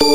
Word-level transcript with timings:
My 0.00 0.06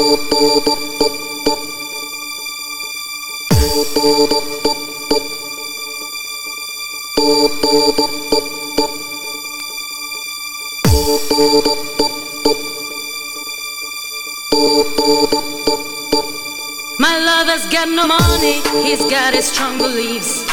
lover's 17.20 17.66
got 17.68 17.90
no 17.90 18.08
money, 18.08 18.62
he's 18.84 19.04
got 19.06 19.34
his 19.34 19.46
strong 19.46 19.78
beliefs. 19.78 20.53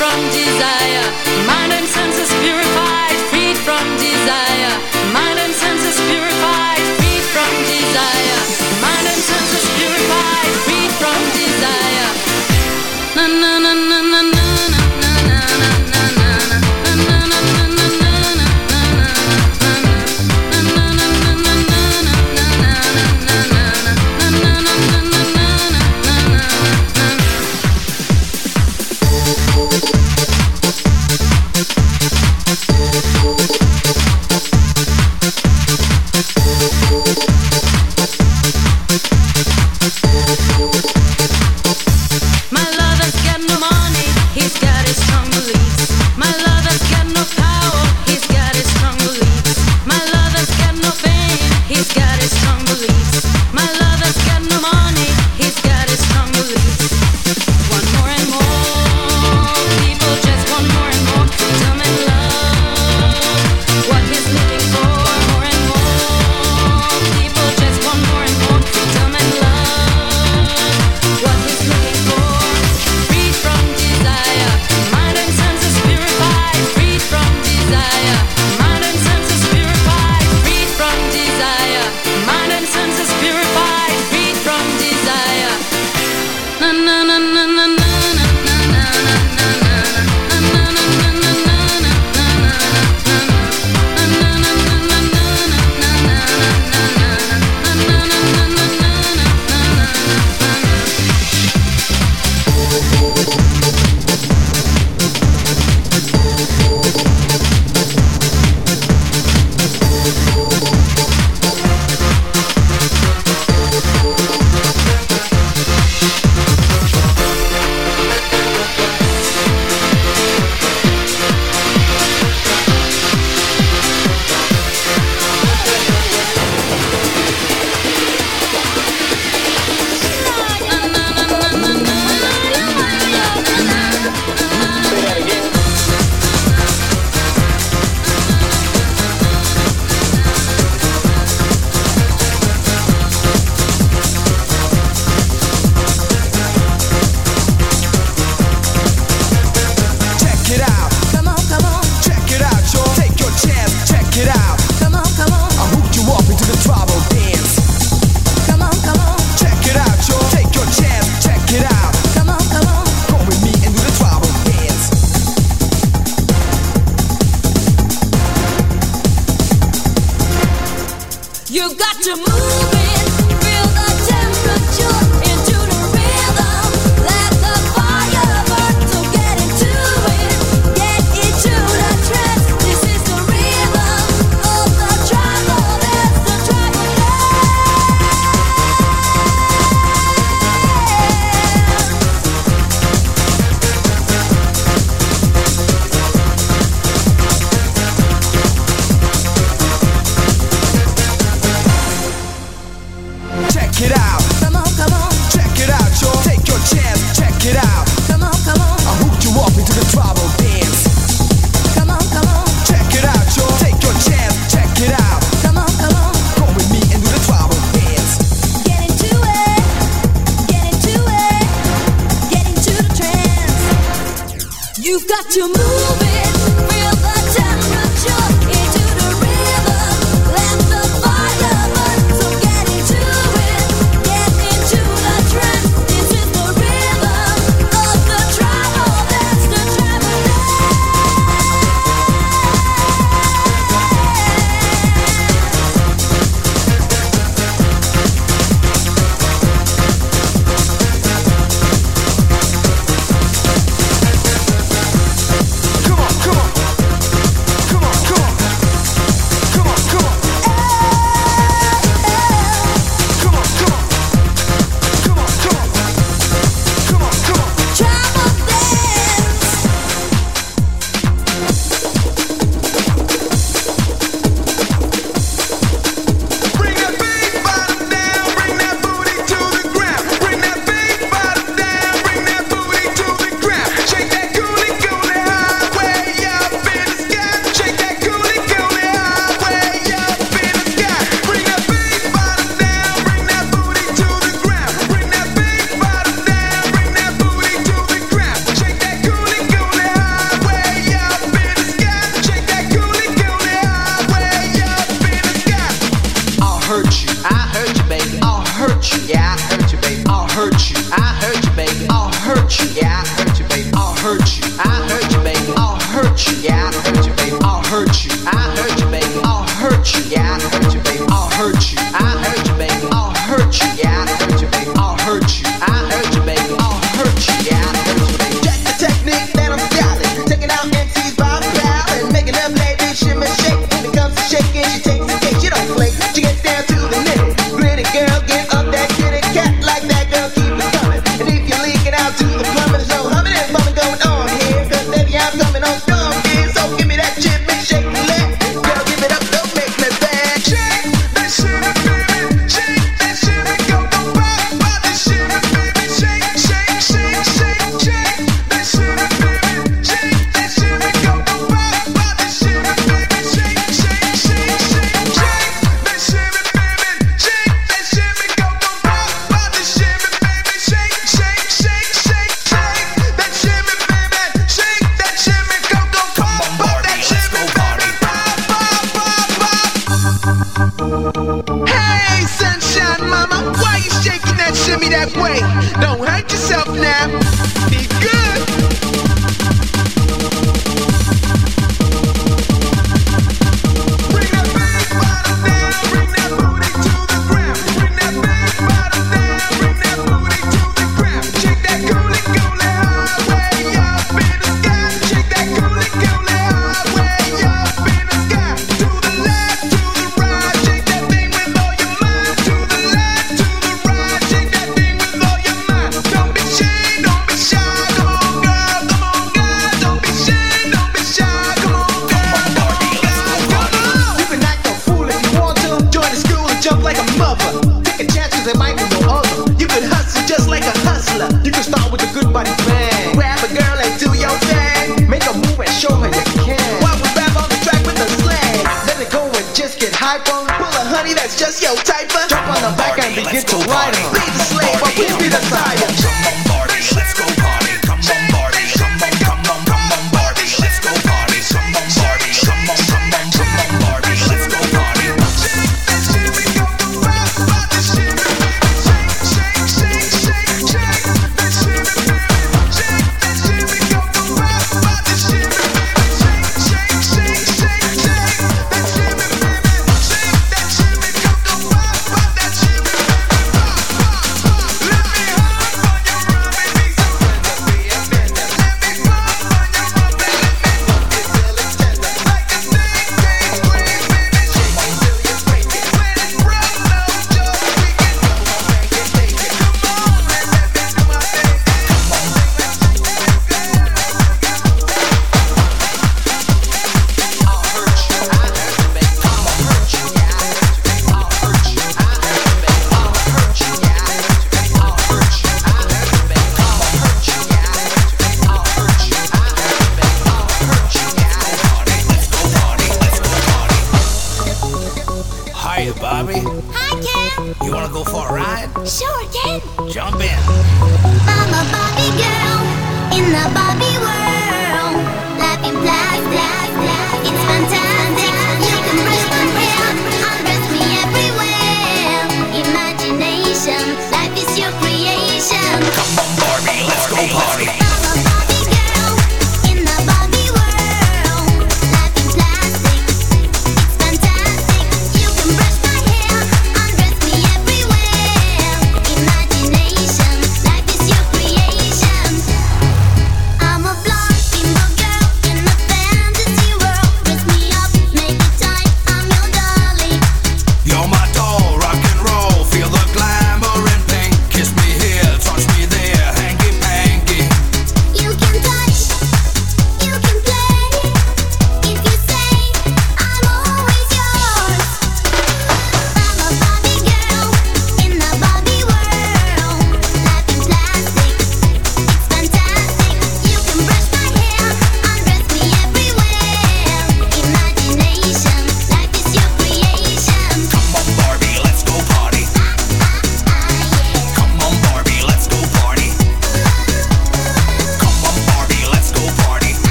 from 0.00 0.20
desire. 0.32 1.04
Mind 1.46 1.72
and 1.76 1.86
senses 1.86 2.32
purified, 2.40 3.16
freed 3.28 3.58
from 3.58 3.84
desire. 4.00 4.72
Mind 5.12 5.38
and 5.38 5.52
senses 5.52 6.00
purified, 6.08 6.80
freed 6.96 7.24
from 7.34 7.52
desire. 7.68 8.40
Mind 8.80 9.06
and 9.12 9.20
senses 9.30 9.66
purified, 9.76 10.52
freed 10.64 10.92
from 11.00 11.20
desire. 11.36 12.08
Na 13.14 13.26
na 13.28 13.58
na 13.58 13.72
na 13.74 14.00
na. 14.00 14.22
na. 14.22 14.39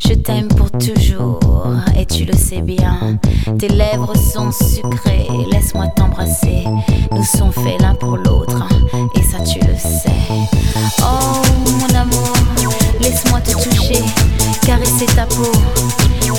Je 0.00 0.14
t'aime 0.14 0.48
pour 0.48 0.70
toujours 0.70 1.40
et 1.96 2.06
tu 2.06 2.24
le 2.24 2.36
sais 2.36 2.60
bien. 2.60 3.18
Tes 3.58 3.68
lèvres 3.68 4.14
sont 4.16 4.50
sucrées, 4.52 5.26
laisse-moi 5.50 5.86
t'embrasser. 5.88 6.64
Nous 7.12 7.24
sommes 7.24 7.52
faits 7.52 7.80
l'un 7.80 7.94
pour 7.94 8.16
l'autre 8.16 8.68
et 9.14 9.22
ça 9.22 9.38
tu 9.44 9.58
le 9.60 9.76
sais. 9.76 10.10
Oh 11.00 11.42
mon 11.78 11.94
amour, 11.98 12.32
laisse-moi 13.00 13.40
te 13.40 13.52
toucher, 13.52 14.02
caresser 14.66 15.06
ta 15.06 15.26
peau, 15.26 15.52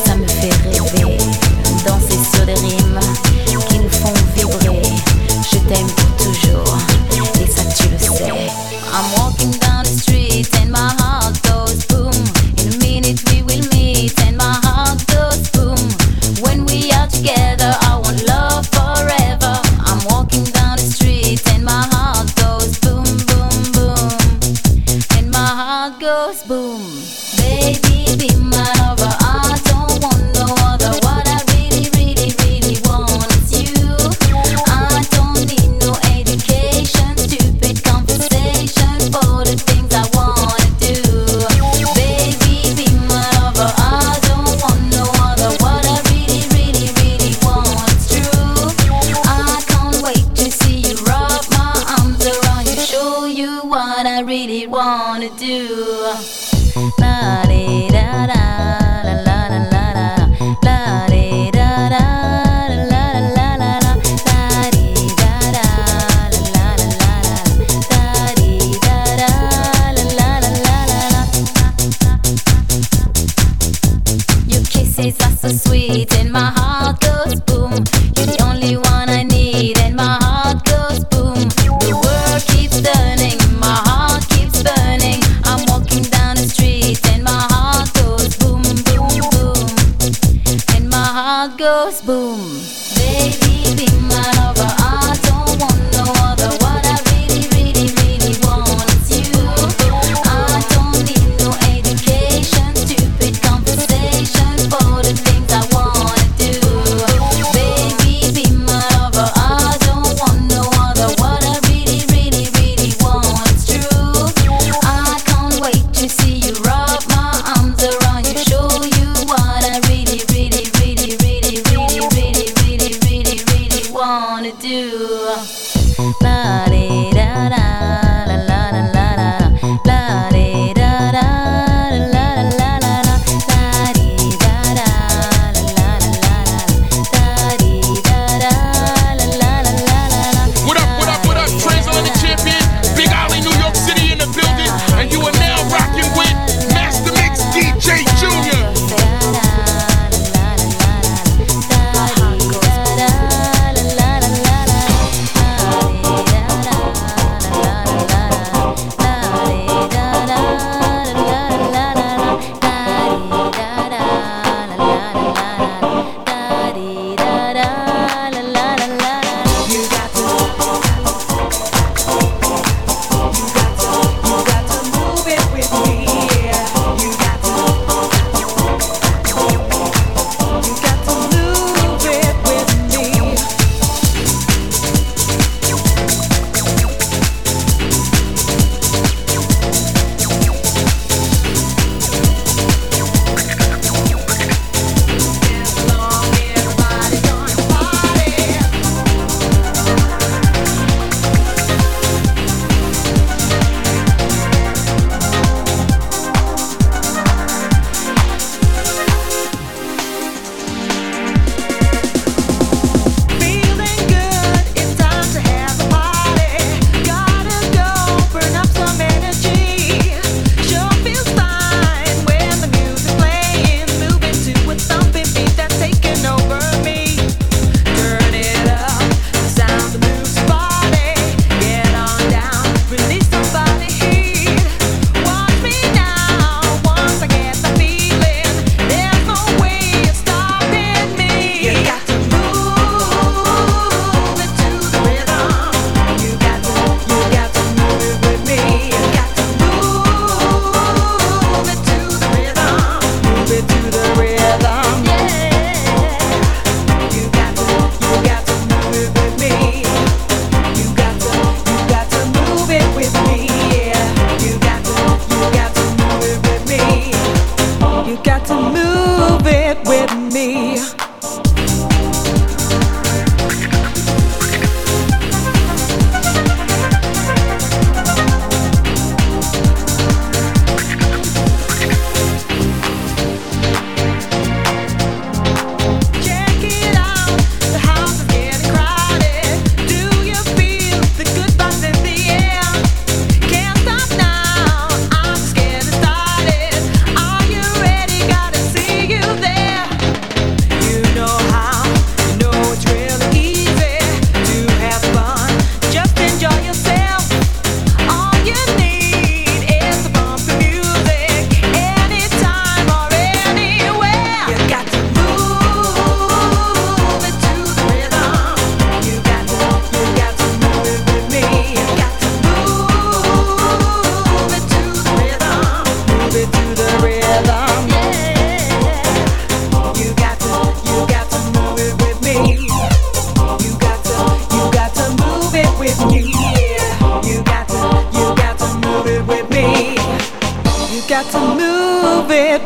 ça 0.06 0.16
me 0.16 0.28
fait 0.28 0.54
rêver. 0.70 1.18
Danser 1.86 2.20
sur 2.34 2.46
des 2.46 2.56
rimes 2.56 3.00
qui 3.70 3.80
nous 3.80 3.90
font 3.90 4.14
vibrer. 4.36 4.82
Je 5.52 5.58
t'aime 5.60 5.88
pour 5.88 6.26
toujours 6.26 6.78
et 7.42 7.48
ça 7.50 7.64
tu 7.78 7.90
le 7.90 7.98
sais. 7.98 8.30
I'm 8.92 9.06
walking 9.18 9.52
down 9.60 9.84
the 9.84 10.02
street 10.02 10.50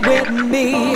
with 0.02 0.30
me. 0.30 0.93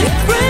Break, 0.00 0.26
break. 0.26 0.49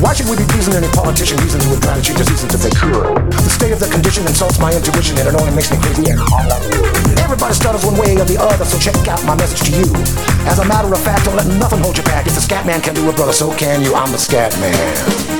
Why 0.00 0.14
should 0.14 0.28
we 0.32 0.36
be 0.36 0.48
pleasing 0.48 0.72
any 0.72 0.88
politician 0.88 1.36
reasons 1.44 1.64
to 1.64 1.76
change 2.00 2.16
the 2.16 2.24
seasons 2.24 2.54
if 2.54 2.62
they 2.64 2.72
could? 2.72 3.04
The 3.30 3.52
state 3.52 3.72
of 3.72 3.80
the 3.80 3.88
condition 3.88 4.26
insults 4.26 4.58
my 4.58 4.72
intuition 4.72 5.18
and 5.18 5.28
it 5.28 5.34
only 5.34 5.52
makes 5.52 5.70
me 5.70 5.76
crazy 5.76 6.08
and 6.08 6.18
Everybody 7.20 7.54
stutters 7.54 7.84
one 7.84 8.00
way 8.00 8.16
or 8.16 8.24
the 8.24 8.40
other, 8.40 8.64
so 8.64 8.78
check 8.80 8.96
out 9.08 9.22
my 9.24 9.36
message 9.36 9.60
to 9.68 9.72
you. 9.76 9.84
As 10.48 10.58
a 10.58 10.64
matter 10.64 10.88
of 10.88 11.00
fact, 11.04 11.26
don't 11.26 11.36
let 11.36 11.46
nothing 11.60 11.80
hold 11.80 11.98
you 11.98 12.04
back. 12.04 12.26
If 12.26 12.34
the 12.34 12.40
scat 12.40 12.64
man 12.64 12.80
can 12.80 12.94
do 12.94 13.08
it, 13.10 13.16
brother, 13.16 13.32
so 13.32 13.54
can 13.54 13.82
you. 13.82 13.94
I'm 13.94 14.10
the 14.10 14.18
scat 14.18 14.56
man. 14.58 15.39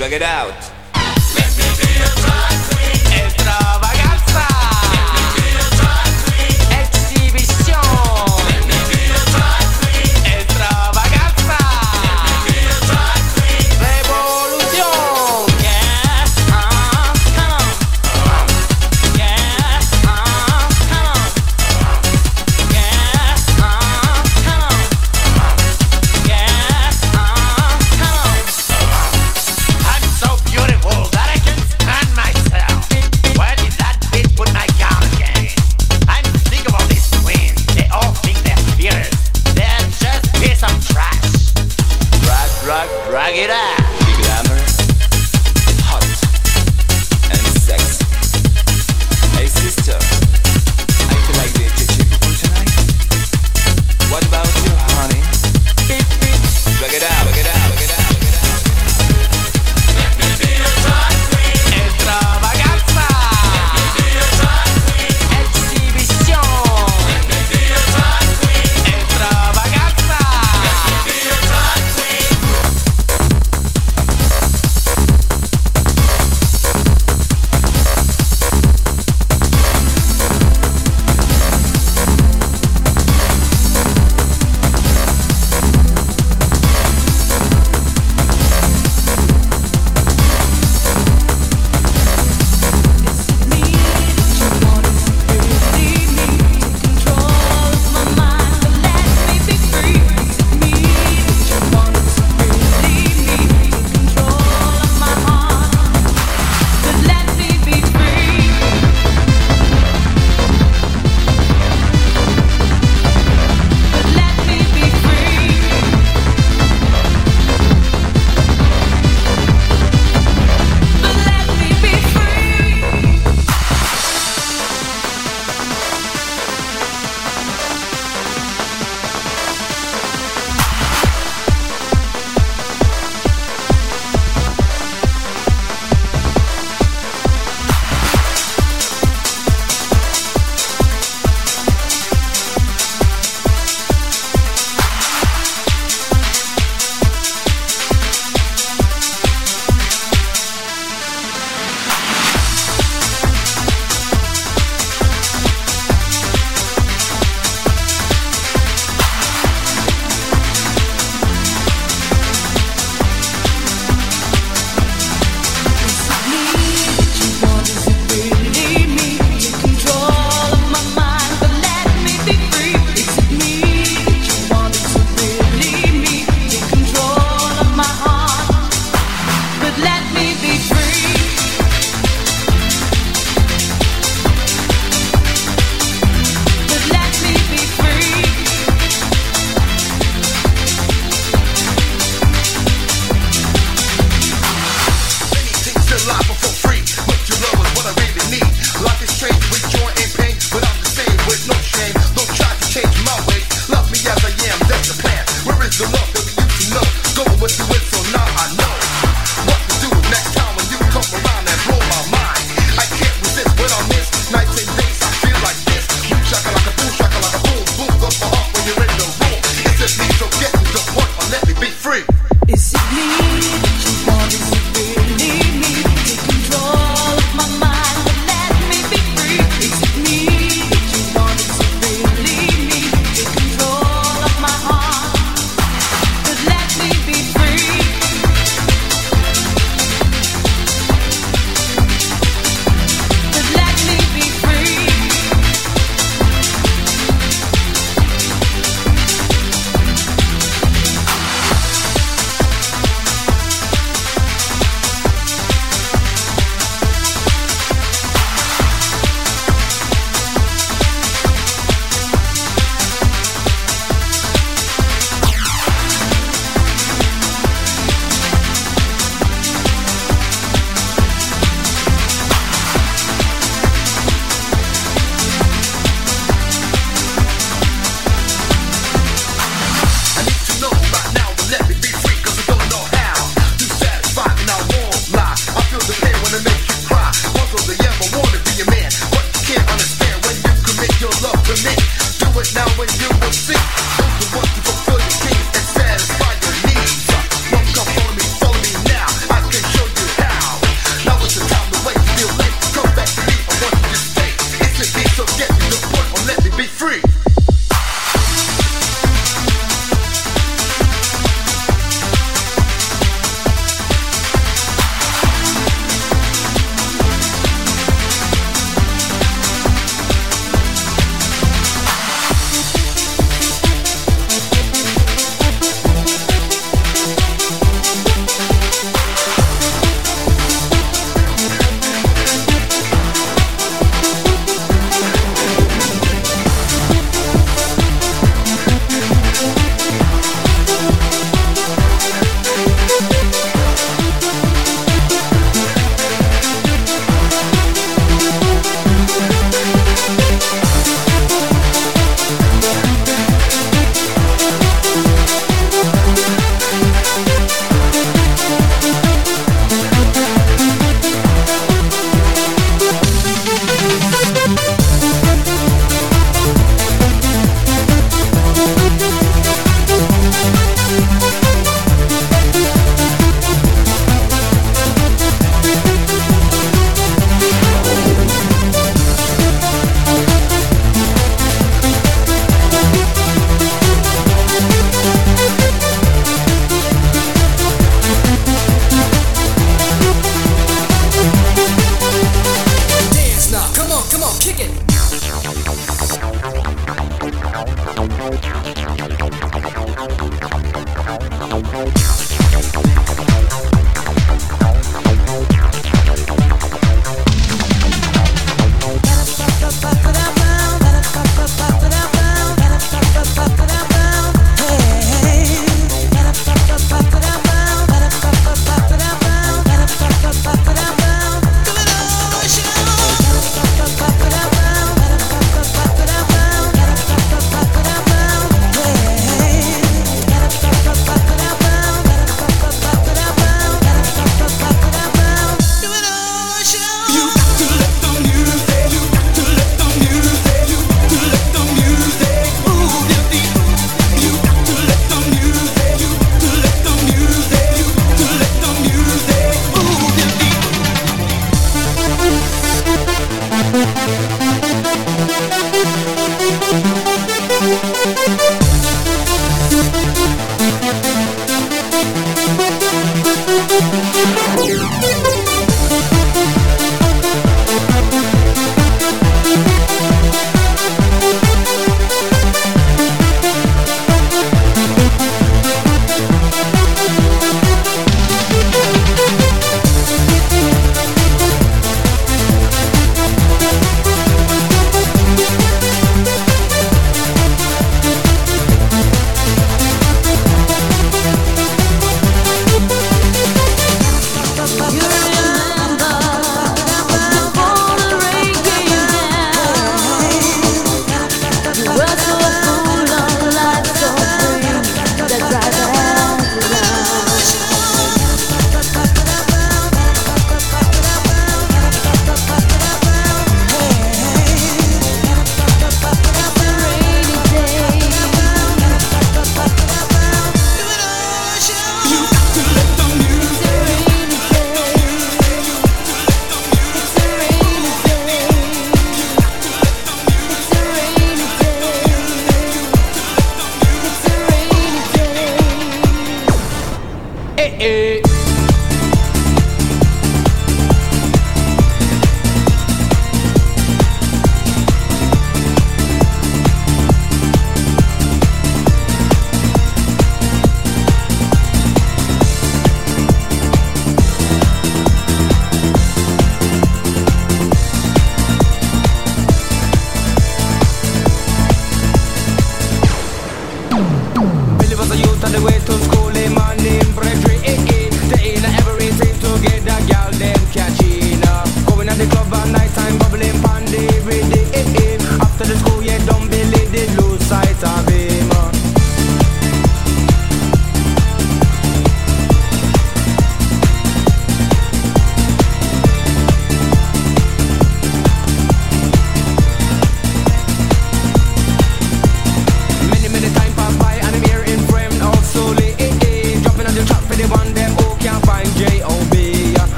Drag 0.00 0.14
it 0.14 0.22
out. 0.22 0.54
Let 1.34 1.50
me 1.58 1.64
be 1.76 1.90
a 2.00 2.08
drag 2.22 2.56
queen. 2.70 3.20
El. 3.20 3.89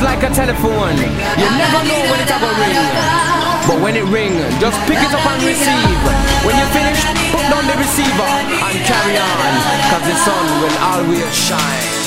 is 0.00 0.04
like 0.04 0.22
a 0.22 0.30
telephone. 0.30 0.96
You 0.96 1.48
never 1.60 1.80
know 1.84 2.00
when 2.10 2.20
it's 2.20 2.30
gonna 2.30 2.52
ring. 2.60 2.76
But 3.68 3.78
when 3.82 3.96
it 3.96 4.04
ring, 4.04 4.34
just 4.60 4.78
pick 4.88 4.98
it 4.98 5.12
up 5.12 5.26
and 5.26 5.42
receive. 5.44 6.00
When 6.44 6.56
you 6.56 6.66
finish, 6.72 7.00
put 7.32 7.44
down 7.52 7.66
the 7.66 7.76
receiver 7.76 8.30
and 8.66 8.76
carry 8.88 9.16
on. 9.18 9.52
Cause 9.90 10.04
the 10.08 10.16
sun 10.24 10.44
will 10.60 10.76
always 10.92 11.28
shine. 11.34 12.00